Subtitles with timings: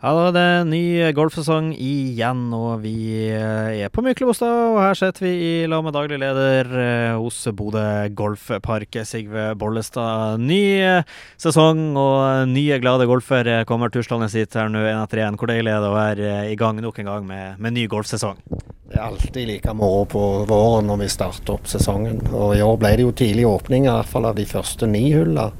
[0.00, 2.94] Ja, da er det ny golfsesong igjen, og vi
[3.28, 4.48] eh, er på Myklebostad.
[4.70, 7.82] Og her sitter vi i lag med daglig leder eh, hos Bodø
[8.16, 10.40] Golfpark, Sigve Bollestad.
[10.40, 15.36] Ny eh, sesong og nye glade golfere kommer tuslende hit her nå én etter én.
[15.36, 18.40] Hvor deilig er det å være i gang nok en gang med, med ny golfsesong?
[18.88, 22.24] Det er alltid like moro på våren når vi starter opp sesongen.
[22.32, 25.10] Og i år ble det jo tidlig åpning, i hvert fall av de første ni
[25.12, 25.50] hullene.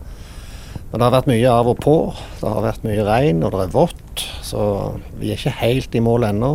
[0.90, 1.96] Men det har vært mye av og på.
[2.40, 4.24] Det har vært mye regn, og det er vått.
[4.42, 4.62] Så
[5.20, 6.50] vi er ikke helt i mål ennå.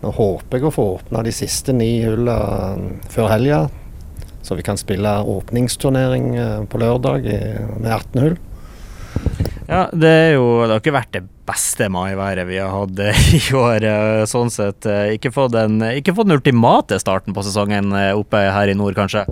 [0.00, 3.64] Nå håper jeg å få åpna de siste ni hullene før helga,
[4.40, 8.38] så vi kan spille åpningsturnering eh, på lørdag med 18 hull.
[9.70, 13.42] Ja, det, jo, det har ikke vært det beste maiværet vi har hatt eh, i
[13.60, 13.84] år.
[13.90, 14.88] Eh, sånn sett.
[15.18, 19.26] Ikke fått, den, ikke fått den ultimate starten på sesongen oppe her i nord, kanskje?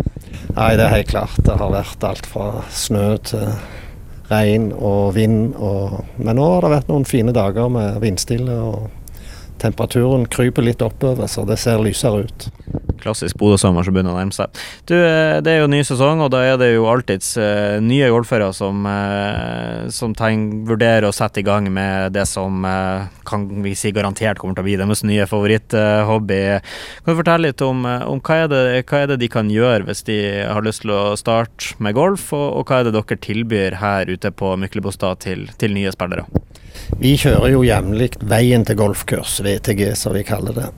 [0.53, 1.41] Nei, det er helt klart.
[1.47, 3.47] Det har vært alt fra snø til
[4.31, 5.55] regn og vind.
[5.57, 8.89] Og, men nå har det vært noen fine dager med vindstille, og
[9.63, 12.49] temperaturen kryper litt oppover, så det ser lysere ut.
[13.03, 14.53] Klassisk Bodø-sommer som begynner å nærme seg.
[14.89, 18.09] Du, eh, Det er jo ny sesong, og da er det jo alltids uh, nye
[18.11, 22.65] golfere som, uh, som tenk, vurderer å sette i gang med det som
[23.29, 26.41] kan vi si garantert kommer til å bli deres nye favoritthobby.
[27.05, 29.87] kan du fortelle litt om, om hva, er det, hva, er det, de kan gjøre
[29.89, 33.21] hvis de har lyst til å starte med golf, og, og hva er det dere
[33.29, 36.27] tilbyr her ute på Myklebostad til, til nye spillere?
[36.99, 40.71] Vi kjører jo jevnlig Veien til golfkurs, VTG som vi kaller det.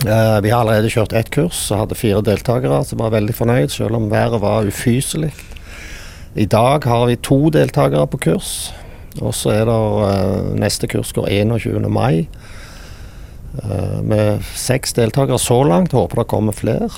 [0.00, 3.70] Uh, vi har allerede kjørt ett kurs og hadde fire deltakere som var veldig fornøyd,
[3.70, 5.30] selv om været var ufyselig.
[6.34, 8.72] I dag har vi to deltakere på kurs.
[9.20, 11.86] Og så er det uh, neste kurs går 21.
[11.92, 12.26] mai.
[13.52, 15.92] Uh, med seks deltakere så langt.
[15.92, 16.88] Håper det kommer flere.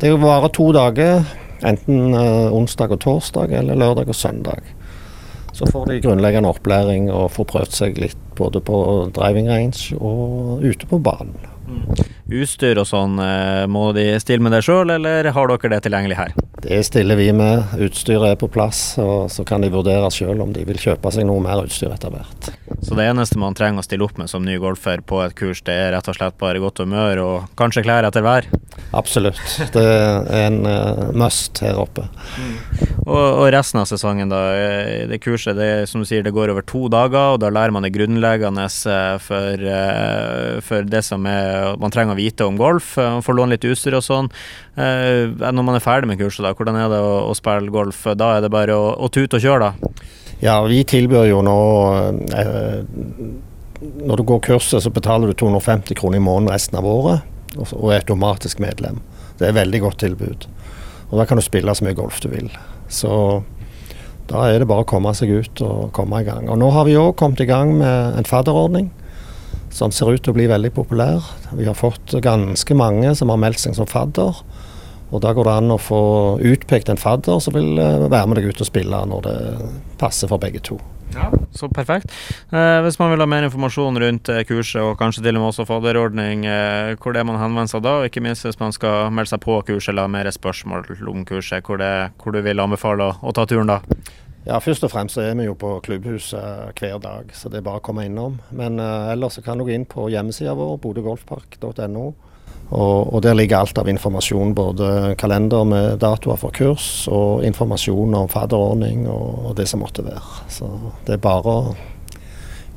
[0.00, 1.24] det varer to dager.
[1.66, 4.62] Enten onsdag og torsdag eller lørdag og søndag.
[5.52, 8.78] Så får de grunnleggende opplæring og får prøvd seg litt både på
[9.12, 11.36] driving range og ute på banen.
[11.68, 11.84] Mm.
[12.30, 16.18] Utstyr og sånn, eh, må de stille med det sjøl, eller har dere det tilgjengelig
[16.18, 16.34] her?
[16.62, 17.72] Det stiller vi med.
[17.82, 21.26] Utstyret er på plass, og så kan de vurdere sjøl om de vil kjøpe seg
[21.26, 22.50] noe mer utstyr etter hvert.
[22.84, 25.64] Så det eneste man trenger å stille opp med som ny golfer på et kurs,
[25.66, 28.46] det er rett og slett bare godt humør og kanskje klær etter vær?
[28.96, 29.40] Absolutt.
[29.74, 32.06] Det er en uh, must her oppe.
[32.38, 32.99] Mm.
[33.10, 34.40] Og, og, resten av sesongen, da.
[34.54, 37.74] Eh, det kurset det, som du sier, det går over to dager, og da lærer
[37.74, 38.68] man det grunnleggende
[39.24, 42.94] for, uh, for det som er, man trenger å vite om golf.
[43.00, 44.30] Man får låne litt utstyr og sånn.
[44.78, 48.06] Når man er ferdig med kurset, da, hvordan er det å, å spille golf?
[48.14, 50.06] Da er det bare å, å tute og kjøre, da?
[50.40, 51.58] Ja, vi tilbyr jo nå
[52.32, 52.78] eh,
[53.80, 57.26] Når du går kurset, så betaler du 250 kroner i måneden resten av året,
[57.56, 59.02] og er automatisk medlem.
[59.36, 60.46] Det er et veldig godt tilbud.
[61.10, 62.48] Og da kan du spille så mye golf du vil.
[62.90, 63.42] Så
[64.30, 66.48] da er det bare å komme seg ut og komme i gang.
[66.50, 68.90] Og nå har vi òg kommet i gang med en fadderordning
[69.74, 71.24] som ser ut til å bli veldig populær.
[71.54, 74.42] Vi har fått ganske mange som har meldt seg som fadder.
[75.10, 76.02] Og Da går det an å få
[76.38, 79.38] utpekt en fadder som vil eh, være med deg ut og spille når det
[79.98, 80.78] passer for begge to.
[81.14, 82.12] Ja, Så perfekt.
[82.52, 85.50] Eh, hvis man vil ha mer informasjon rundt eh, kurset, og kanskje til og med
[85.50, 87.96] også fadderordning, eh, hvor det er man henvender seg da?
[87.98, 91.26] Og ikke minst hvis man skal melde seg på kurset eller ha mer spørsmål om
[91.26, 93.80] kurset, hvor, det, hvor du vil anbefale å, å ta turen da?
[94.46, 97.66] Ja, Først og fremst så er vi jo på klubbhuset hver dag, så det er
[97.66, 98.38] bare å komme innom.
[98.56, 102.06] Men uh, ellers så kan du gå inn på hjemmesida vår, bodøgolfpark.no.
[102.70, 108.14] Og, og, Der ligger alt av informasjon, både kalender med datoer for kurs og informasjon
[108.14, 110.46] om fadderordning og, og det som måtte være.
[110.48, 110.70] Så
[111.06, 111.74] det er bare å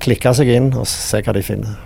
[0.04, 1.78] klikke seg inn og se hva de finner.